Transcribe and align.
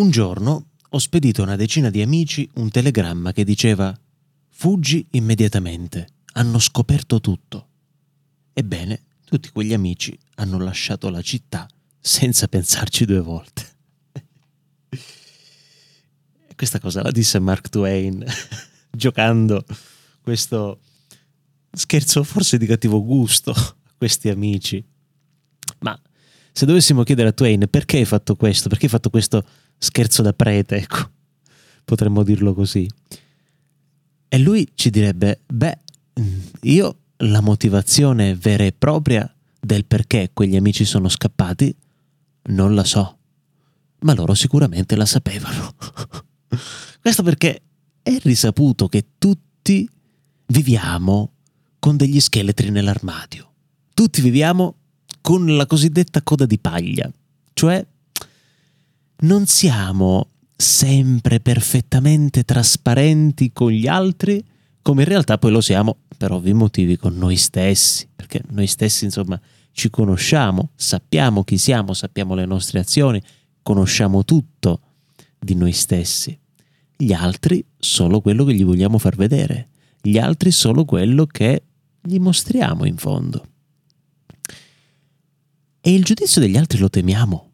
Un 0.00 0.08
giorno 0.08 0.70
ho 0.88 0.98
spedito 0.98 1.42
a 1.42 1.44
una 1.44 1.56
decina 1.56 1.90
di 1.90 2.00
amici 2.00 2.48
un 2.54 2.70
telegramma 2.70 3.32
che 3.32 3.44
diceva 3.44 3.94
Fuggi 4.48 5.06
immediatamente, 5.10 6.06
hanno 6.32 6.58
scoperto 6.58 7.20
tutto. 7.20 7.68
Ebbene, 8.54 9.02
tutti 9.26 9.50
quegli 9.50 9.74
amici 9.74 10.18
hanno 10.36 10.58
lasciato 10.58 11.10
la 11.10 11.20
città 11.20 11.68
senza 12.00 12.48
pensarci 12.48 13.04
due 13.04 13.20
volte. 13.20 13.66
Questa 16.56 16.80
cosa 16.80 17.02
la 17.02 17.10
disse 17.10 17.38
Mark 17.38 17.68
Twain 17.68 18.24
giocando 18.90 19.66
questo 20.22 20.80
scherzo 21.72 22.24
forse 22.24 22.56
di 22.56 22.64
cattivo 22.64 23.04
gusto 23.04 23.50
a 23.50 23.76
questi 23.98 24.30
amici. 24.30 24.82
Ma 25.80 26.00
se 26.52 26.64
dovessimo 26.64 27.02
chiedere 27.02 27.28
a 27.28 27.32
Twain 27.32 27.68
perché 27.68 27.98
hai 27.98 28.06
fatto 28.06 28.34
questo, 28.34 28.70
perché 28.70 28.86
hai 28.86 28.90
fatto 28.90 29.10
questo 29.10 29.44
scherzo 29.80 30.22
da 30.22 30.32
prete, 30.32 30.76
ecco, 30.76 31.10
potremmo 31.84 32.22
dirlo 32.22 32.54
così. 32.54 32.88
E 34.28 34.38
lui 34.38 34.70
ci 34.74 34.90
direbbe, 34.90 35.40
beh, 35.46 35.78
io 36.62 36.98
la 37.18 37.40
motivazione 37.40 38.34
vera 38.34 38.64
e 38.64 38.72
propria 38.72 39.32
del 39.58 39.86
perché 39.86 40.30
quegli 40.32 40.56
amici 40.56 40.84
sono 40.84 41.08
scappati 41.08 41.74
non 42.42 42.74
la 42.74 42.84
so, 42.84 43.18
ma 44.00 44.14
loro 44.14 44.34
sicuramente 44.34 44.96
la 44.96 45.06
sapevano. 45.06 45.74
Questo 47.00 47.22
perché 47.22 47.62
è 48.02 48.18
risaputo 48.22 48.88
che 48.88 49.06
tutti 49.18 49.88
viviamo 50.46 51.32
con 51.78 51.96
degli 51.96 52.20
scheletri 52.20 52.70
nell'armadio. 52.70 53.52
Tutti 53.94 54.20
viviamo 54.20 54.76
con 55.20 55.56
la 55.56 55.66
cosiddetta 55.66 56.22
coda 56.22 56.46
di 56.46 56.58
paglia, 56.58 57.10
cioè 57.52 57.84
non 59.20 59.46
siamo 59.46 60.28
sempre 60.56 61.40
perfettamente 61.40 62.44
trasparenti 62.44 63.52
con 63.52 63.70
gli 63.70 63.86
altri, 63.86 64.44
come 64.82 65.02
in 65.02 65.08
realtà 65.08 65.38
poi 65.38 65.50
lo 65.50 65.60
siamo 65.60 65.98
per 66.16 66.32
ovvi 66.32 66.52
motivi 66.52 66.96
con 66.96 67.16
noi 67.16 67.36
stessi, 67.36 68.08
perché 68.14 68.42
noi 68.50 68.66
stessi 68.66 69.04
insomma 69.04 69.40
ci 69.72 69.90
conosciamo, 69.90 70.70
sappiamo 70.74 71.44
chi 71.44 71.56
siamo, 71.56 71.94
sappiamo 71.94 72.34
le 72.34 72.44
nostre 72.44 72.80
azioni, 72.80 73.22
conosciamo 73.62 74.24
tutto 74.24 74.80
di 75.38 75.54
noi 75.54 75.72
stessi. 75.72 76.38
Gli 76.96 77.12
altri 77.12 77.64
solo 77.78 78.20
quello 78.20 78.44
che 78.44 78.54
gli 78.54 78.64
vogliamo 78.64 78.98
far 78.98 79.16
vedere, 79.16 79.68
gli 80.02 80.18
altri 80.18 80.50
solo 80.50 80.84
quello 80.84 81.24
che 81.24 81.62
gli 82.02 82.18
mostriamo 82.18 82.84
in 82.84 82.96
fondo. 82.96 83.46
E 85.82 85.94
il 85.94 86.04
giudizio 86.04 86.42
degli 86.42 86.58
altri 86.58 86.78
lo 86.78 86.90
temiamo. 86.90 87.49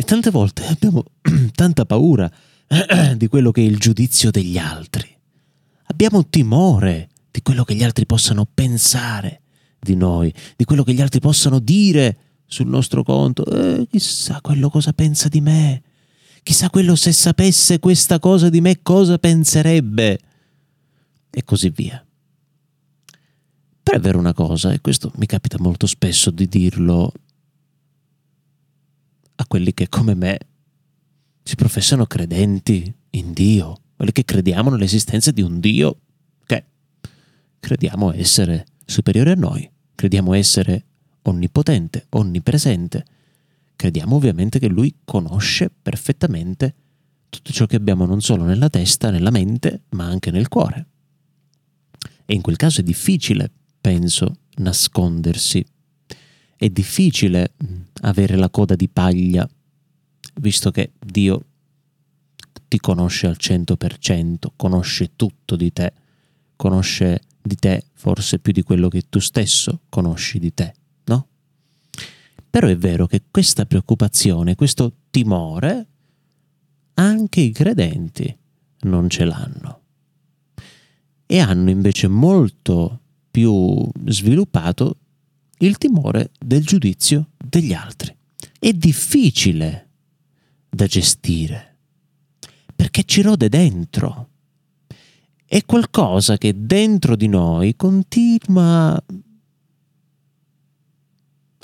E 0.00 0.04
tante 0.04 0.30
volte 0.30 0.64
abbiamo 0.64 1.02
tanta 1.56 1.84
paura 1.84 2.30
di 3.16 3.26
quello 3.26 3.50
che 3.50 3.62
è 3.62 3.64
il 3.64 3.78
giudizio 3.78 4.30
degli 4.30 4.56
altri. 4.56 5.12
Abbiamo 5.86 6.28
timore 6.28 7.08
di 7.32 7.42
quello 7.42 7.64
che 7.64 7.74
gli 7.74 7.82
altri 7.82 8.06
possano 8.06 8.46
pensare 8.46 9.40
di 9.76 9.96
noi, 9.96 10.32
di 10.54 10.64
quello 10.64 10.84
che 10.84 10.94
gli 10.94 11.00
altri 11.00 11.18
possano 11.18 11.58
dire 11.58 12.16
sul 12.46 12.68
nostro 12.68 13.02
conto. 13.02 13.44
Eh, 13.44 13.88
chissà 13.90 14.40
quello 14.40 14.70
cosa 14.70 14.92
pensa 14.92 15.26
di 15.26 15.40
me. 15.40 15.82
Chissà 16.44 16.70
quello 16.70 16.94
se 16.94 17.10
sapesse 17.10 17.80
questa 17.80 18.20
cosa 18.20 18.48
di 18.50 18.60
me 18.60 18.78
cosa 18.82 19.18
penserebbe. 19.18 20.20
E 21.28 21.42
così 21.42 21.70
via. 21.70 22.06
Però 23.82 23.96
è 23.96 24.00
vero 24.00 24.20
una 24.20 24.32
cosa, 24.32 24.70
e 24.70 24.80
questo 24.80 25.10
mi 25.16 25.26
capita 25.26 25.56
molto 25.58 25.88
spesso 25.88 26.30
di 26.30 26.46
dirlo 26.46 27.12
a 29.40 29.46
quelli 29.46 29.72
che 29.72 29.88
come 29.88 30.14
me 30.14 30.38
si 31.42 31.54
professano 31.54 32.06
credenti 32.06 32.92
in 33.10 33.32
Dio, 33.32 33.80
quelli 33.96 34.12
che 34.12 34.24
crediamo 34.24 34.70
nell'esistenza 34.70 35.30
di 35.30 35.42
un 35.42 35.60
Dio 35.60 36.00
che 36.44 36.64
crediamo 37.60 38.12
essere 38.12 38.66
superiore 38.84 39.32
a 39.32 39.36
noi, 39.36 39.68
crediamo 39.94 40.34
essere 40.34 40.84
onnipotente, 41.22 42.06
onnipresente, 42.10 43.04
crediamo 43.76 44.16
ovviamente 44.16 44.58
che 44.58 44.68
Lui 44.68 44.94
conosce 45.04 45.70
perfettamente 45.70 46.74
tutto 47.28 47.52
ciò 47.52 47.66
che 47.66 47.76
abbiamo 47.76 48.06
non 48.06 48.20
solo 48.20 48.44
nella 48.44 48.70
testa, 48.70 49.10
nella 49.10 49.30
mente, 49.30 49.82
ma 49.90 50.06
anche 50.06 50.30
nel 50.30 50.48
cuore. 50.48 50.86
E 52.24 52.34
in 52.34 52.40
quel 52.40 52.56
caso 52.56 52.80
è 52.80 52.84
difficile 52.84 53.50
penso, 53.80 54.38
nascondersi. 54.56 55.64
È 56.60 56.68
difficile 56.70 57.52
avere 58.00 58.34
la 58.34 58.50
coda 58.50 58.74
di 58.74 58.88
paglia, 58.88 59.48
visto 60.40 60.72
che 60.72 60.90
Dio 60.98 61.44
ti 62.66 62.80
conosce 62.80 63.28
al 63.28 63.36
100%, 63.38 64.48
conosce 64.56 65.12
tutto 65.14 65.54
di 65.54 65.72
te, 65.72 65.92
conosce 66.56 67.20
di 67.40 67.54
te 67.54 67.84
forse 67.94 68.40
più 68.40 68.52
di 68.52 68.62
quello 68.62 68.88
che 68.88 69.04
tu 69.08 69.20
stesso 69.20 69.82
conosci 69.88 70.40
di 70.40 70.52
te, 70.52 70.74
no? 71.04 71.28
Però 72.50 72.66
è 72.66 72.76
vero 72.76 73.06
che 73.06 73.22
questa 73.30 73.64
preoccupazione, 73.64 74.56
questo 74.56 74.94
timore, 75.10 75.86
anche 76.94 77.40
i 77.40 77.52
credenti 77.52 78.36
non 78.80 79.08
ce 79.08 79.24
l'hanno. 79.24 79.80
E 81.24 81.38
hanno 81.38 81.70
invece 81.70 82.08
molto 82.08 83.00
più 83.30 83.88
sviluppato 84.06 84.96
il 85.58 85.78
timore 85.78 86.30
del 86.38 86.64
giudizio 86.64 87.30
degli 87.36 87.72
altri. 87.72 88.14
È 88.58 88.72
difficile 88.72 89.88
da 90.68 90.86
gestire 90.86 91.68
perché 92.78 93.02
ci 93.04 93.22
rode 93.22 93.48
dentro. 93.48 94.28
È 95.44 95.64
qualcosa 95.64 96.38
che 96.38 96.54
dentro 96.56 97.16
di 97.16 97.26
noi 97.26 97.74
continua 97.74 98.94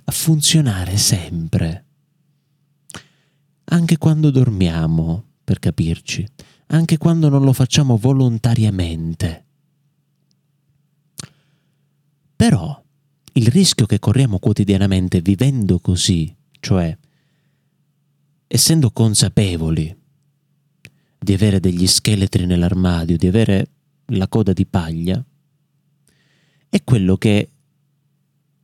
a 0.06 0.12
funzionare 0.12 0.96
sempre. 0.96 1.84
Anche 3.66 3.96
quando 3.96 4.30
dormiamo, 4.30 5.24
per 5.44 5.60
capirci, 5.60 6.26
anche 6.66 6.98
quando 6.98 7.28
non 7.28 7.42
lo 7.42 7.52
facciamo 7.52 7.96
volontariamente. 7.96 9.44
Però 12.34 12.83
il 13.36 13.48
rischio 13.48 13.86
che 13.86 13.98
corriamo 13.98 14.38
quotidianamente 14.38 15.20
vivendo 15.20 15.80
così, 15.80 16.34
cioè 16.60 16.96
essendo 18.46 18.90
consapevoli 18.90 19.96
di 21.18 21.32
avere 21.32 21.58
degli 21.58 21.86
scheletri 21.86 22.46
nell'armadio, 22.46 23.16
di 23.16 23.26
avere 23.26 23.68
la 24.06 24.28
coda 24.28 24.52
di 24.52 24.66
paglia, 24.66 25.24
è 26.68 26.84
quello 26.84 27.16
che 27.16 27.48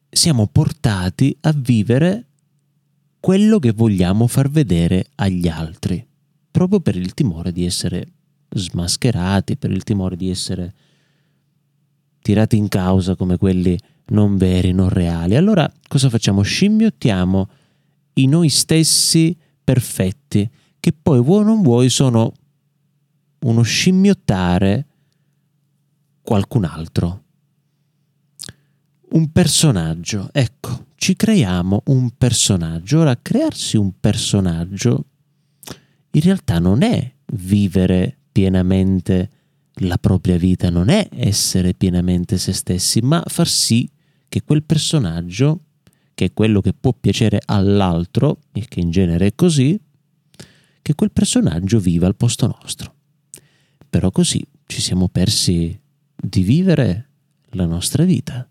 siamo 0.09 0.47
portati 0.47 1.37
a 1.41 1.53
vivere 1.53 2.27
quello 3.19 3.59
che 3.59 3.73
vogliamo 3.73 4.27
far 4.27 4.51
vedere 4.51 5.07
agli 5.17 5.49
altri, 5.49 6.07
proprio 6.51 6.81
per 6.81 6.97
il 6.97 7.13
timore 7.15 7.53
di 7.53 7.65
essere 7.65 8.07
smascherati, 8.51 9.57
per 9.57 9.71
il 9.71 9.83
timore 9.83 10.17
di 10.17 10.31
essere 10.31 10.75
tirati 12.21 12.57
in 12.57 12.69
causa 12.69 13.17
come 13.17 13.37
quelli 13.37 13.79
non 14.11 14.37
veri, 14.37 14.73
non 14.73 14.89
reali. 14.89 15.37
Allora 15.37 15.71
cosa 15.89 16.09
facciamo? 16.09 16.43
Scimmiottiamo 16.43 17.49
i 18.15 18.27
noi 18.27 18.49
stessi 18.49 19.37
perfetti, 19.63 20.49
che 20.79 20.93
poi 20.93 21.21
vuoi 21.21 21.43
o 21.43 21.47
non 21.47 21.63
vuoi 21.63 21.89
sono 21.89 22.33
uno 23.41 23.63
scimmiottare 23.63 24.87
qualcun 26.23 26.65
altro. 26.65 27.25
Un 29.13 29.33
personaggio, 29.33 30.29
ecco, 30.33 30.87
ci 30.95 31.17
creiamo 31.17 31.83
un 31.87 32.11
personaggio. 32.17 33.01
Ora, 33.01 33.19
crearsi 33.21 33.77
un 33.77 33.93
personaggio 33.99 35.07
in 36.13 36.21
realtà 36.23 36.59
non 36.59 36.83
è 36.83 37.13
vivere 37.35 38.17
pienamente 38.33 39.31
la 39.83 39.97
propria 39.97 40.37
vita 40.37 40.71
non 40.71 40.89
è 40.89 41.09
essere 41.13 41.75
pienamente 41.75 42.37
se 42.39 42.53
stessi, 42.53 43.01
ma 43.01 43.23
far 43.27 43.49
sì 43.49 43.89
che 44.31 44.43
quel 44.45 44.63
personaggio, 44.63 45.65
che 46.15 46.27
è 46.27 46.33
quello 46.33 46.61
che 46.61 46.73
può 46.73 46.95
piacere 46.95 47.43
all'altro, 47.45 48.39
e 48.53 48.65
che 48.67 48.79
in 48.79 48.91
genere 48.91 49.27
è 49.27 49.35
così, 49.35 49.79
che 50.81 50.95
quel 50.95 51.11
personaggio 51.11 51.81
viva 51.81 52.07
al 52.07 52.15
posto 52.15 52.47
nostro. 52.47 52.95
Però 53.91 54.13
così 54.13 54.43
ci 54.67 54.81
siamo 54.81 55.09
persi 55.09 55.79
di 56.15 56.43
vivere 56.43 57.09
la 57.51 57.67
nostra 57.67 58.05
vita. 58.05 58.49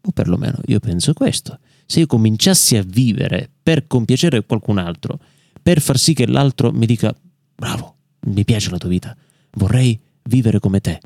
O 0.00 0.10
perlomeno 0.12 0.60
io 0.66 0.78
penso 0.78 1.12
questo. 1.12 1.58
Se 1.84 1.98
io 1.98 2.06
cominciassi 2.06 2.76
a 2.76 2.82
vivere 2.82 3.50
per 3.60 3.88
compiacere 3.88 4.46
qualcun 4.46 4.78
altro, 4.78 5.18
per 5.60 5.80
far 5.80 5.98
sì 5.98 6.14
che 6.14 6.28
l'altro 6.28 6.70
mi 6.70 6.86
dica 6.86 7.12
bravo, 7.56 7.96
mi 8.28 8.44
piace 8.44 8.70
la 8.70 8.78
tua 8.78 8.88
vita, 8.88 9.16
vorrei 9.52 9.98
vivere 10.22 10.60
come 10.60 10.80
te 10.80 11.00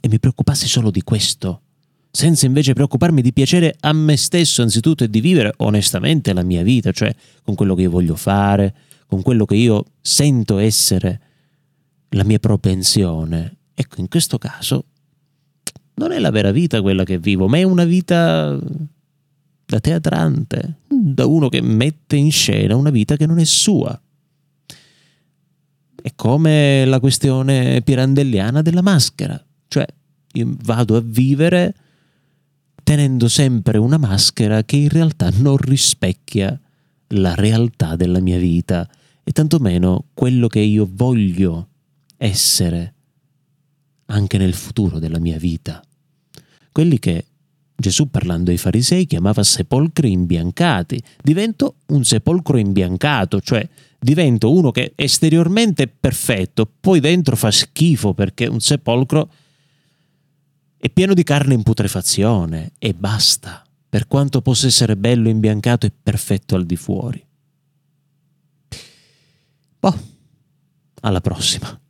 e 0.00 0.08
mi 0.08 0.20
preoccupassi 0.20 0.68
solo 0.68 0.90
di 0.90 1.00
questo, 1.00 1.62
senza 2.14 2.46
invece 2.46 2.74
preoccuparmi 2.74 3.20
di 3.22 3.32
piacere 3.32 3.74
a 3.80 3.92
me 3.92 4.16
stesso 4.16 4.62
anzitutto 4.62 5.02
e 5.02 5.10
di 5.10 5.20
vivere 5.20 5.52
onestamente 5.56 6.32
la 6.32 6.44
mia 6.44 6.62
vita, 6.62 6.92
cioè 6.92 7.12
con 7.42 7.56
quello 7.56 7.74
che 7.74 7.82
io 7.82 7.90
voglio 7.90 8.14
fare, 8.14 8.72
con 9.08 9.20
quello 9.20 9.44
che 9.44 9.56
io 9.56 9.84
sento 10.00 10.58
essere 10.58 11.20
la 12.10 12.22
mia 12.22 12.38
propensione, 12.38 13.56
ecco, 13.74 13.98
in 13.98 14.06
questo 14.06 14.38
caso 14.38 14.84
non 15.94 16.12
è 16.12 16.20
la 16.20 16.30
vera 16.30 16.52
vita 16.52 16.80
quella 16.82 17.02
che 17.02 17.18
vivo, 17.18 17.48
ma 17.48 17.58
è 17.58 17.64
una 17.64 17.84
vita 17.84 18.56
da 19.66 19.80
teatrante, 19.80 20.82
da 20.86 21.26
uno 21.26 21.48
che 21.48 21.62
mette 21.62 22.14
in 22.14 22.30
scena 22.30 22.76
una 22.76 22.90
vita 22.90 23.16
che 23.16 23.26
non 23.26 23.40
è 23.40 23.44
sua. 23.44 24.00
È 26.00 26.12
come 26.14 26.84
la 26.84 27.00
questione 27.00 27.82
pirandelliana 27.82 28.62
della 28.62 28.82
maschera, 28.82 29.44
cioè 29.66 29.84
io 30.34 30.56
vado 30.62 30.94
a 30.94 31.02
vivere 31.04 31.74
tenendo 32.94 33.26
sempre 33.26 33.76
una 33.76 33.98
maschera 33.98 34.62
che 34.62 34.76
in 34.76 34.88
realtà 34.88 35.28
non 35.38 35.56
rispecchia 35.56 36.56
la 37.08 37.34
realtà 37.34 37.96
della 37.96 38.20
mia 38.20 38.38
vita 38.38 38.88
e 39.24 39.32
tantomeno 39.32 40.04
quello 40.14 40.46
che 40.46 40.60
io 40.60 40.88
voglio 40.88 41.70
essere 42.16 42.94
anche 44.06 44.38
nel 44.38 44.54
futuro 44.54 45.00
della 45.00 45.18
mia 45.18 45.38
vita. 45.38 45.82
Quelli 46.70 47.00
che 47.00 47.24
Gesù 47.74 48.10
parlando 48.10 48.52
ai 48.52 48.58
farisei 48.58 49.06
chiamava 49.06 49.42
sepolcri 49.42 50.12
imbiancati. 50.12 51.02
Divento 51.20 51.78
un 51.86 52.04
sepolcro 52.04 52.58
imbiancato, 52.58 53.40
cioè 53.40 53.68
divento 53.98 54.52
uno 54.52 54.70
che 54.70 54.92
esteriormente 54.94 55.82
è 55.82 55.88
perfetto, 55.88 56.70
poi 56.78 57.00
dentro 57.00 57.34
fa 57.34 57.50
schifo 57.50 58.14
perché 58.14 58.46
un 58.46 58.60
sepolcro 58.60 59.28
è 60.84 60.90
pieno 60.90 61.14
di 61.14 61.22
carne 61.22 61.54
in 61.54 61.62
putrefazione 61.62 62.72
e 62.76 62.92
basta, 62.92 63.64
per 63.88 64.06
quanto 64.06 64.42
possa 64.42 64.66
essere 64.66 64.98
bello, 64.98 65.30
imbiancato 65.30 65.86
e 65.86 65.90
perfetto 65.90 66.56
al 66.56 66.66
di 66.66 66.76
fuori. 66.76 67.26
Boh, 69.80 69.98
alla 71.00 71.22
prossima. 71.22 71.80